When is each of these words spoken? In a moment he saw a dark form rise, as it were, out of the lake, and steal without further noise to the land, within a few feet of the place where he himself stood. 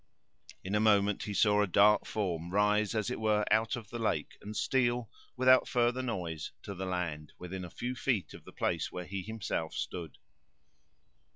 In 0.63 0.73
a 0.73 0.79
moment 0.79 1.21
he 1.25 1.33
saw 1.35 1.61
a 1.61 1.67
dark 1.67 2.07
form 2.07 2.49
rise, 2.49 2.95
as 2.95 3.11
it 3.11 3.19
were, 3.19 3.45
out 3.51 3.75
of 3.75 3.91
the 3.91 3.99
lake, 3.99 4.35
and 4.41 4.55
steal 4.57 5.11
without 5.37 5.67
further 5.67 6.01
noise 6.01 6.53
to 6.63 6.73
the 6.73 6.87
land, 6.87 7.33
within 7.37 7.63
a 7.63 7.69
few 7.69 7.93
feet 7.93 8.33
of 8.33 8.43
the 8.43 8.51
place 8.51 8.91
where 8.91 9.05
he 9.05 9.21
himself 9.21 9.75
stood. 9.75 10.17